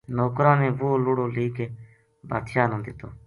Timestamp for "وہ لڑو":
0.79-1.25